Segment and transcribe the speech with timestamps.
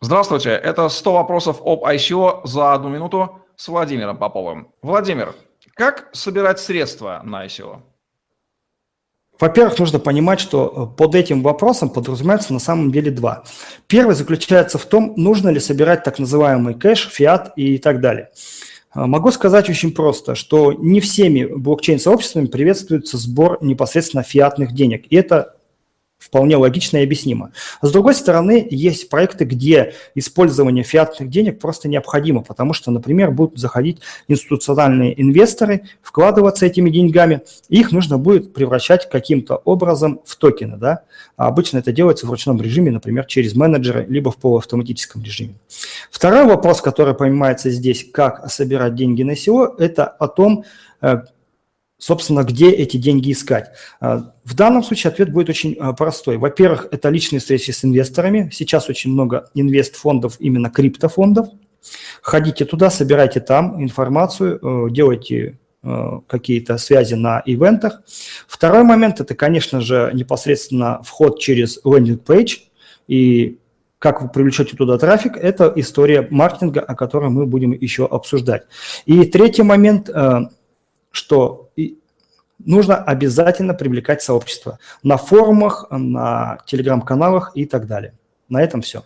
[0.00, 4.68] Здравствуйте, это 100 вопросов об ICO за одну минуту с Владимиром Поповым.
[4.80, 5.34] Владимир,
[5.74, 7.80] как собирать средства на ICO?
[9.40, 13.42] Во-первых, нужно понимать, что э, под этим вопросом подразумевается на самом деле два.
[13.88, 18.30] Первый заключается в том, нужно ли собирать так называемый кэш, фиат и так далее.
[18.94, 25.06] Э, могу сказать очень просто, что не всеми блокчейн-сообществами приветствуется сбор непосредственно фиатных денег.
[25.10, 25.56] И это
[26.18, 27.52] вполне логично и объяснимо.
[27.80, 33.58] С другой стороны, есть проекты, где использование фиатных денег просто необходимо, потому что, например, будут
[33.58, 40.76] заходить институциональные инвесторы, вкладываться этими деньгами, и их нужно будет превращать каким-то образом в токены.
[40.76, 41.02] Да?
[41.36, 45.54] А обычно это делается в ручном режиме, например, через менеджеры, либо в полуавтоматическом режиме.
[46.10, 50.64] Второй вопрос, который понимается здесь, как собирать деньги на SEO, это о том,
[51.00, 51.22] э,
[51.98, 53.72] собственно, где эти деньги искать?
[54.00, 56.38] А, в данном случае ответ будет очень а, простой.
[56.38, 58.50] Во-первых, это личные встречи с инвесторами.
[58.52, 61.48] Сейчас очень много инвест-фондов, именно криптофондов.
[62.22, 68.02] Ходите туда, собирайте там информацию, э, делайте э, какие-то связи на ивентах.
[68.46, 72.58] Второй момент– это, конечно же, непосредственно вход через лендинг-пейдж.
[73.06, 73.58] И
[73.98, 78.64] как вы привлечете туда трафик, это история маркетинга, о которой мы будем еще обсуждать.
[79.06, 80.40] И третий момент э,–
[81.78, 81.98] что
[82.64, 88.14] нужно обязательно привлекать сообщество на форумах, на телеграм-каналах и так далее.
[88.48, 89.04] На этом все.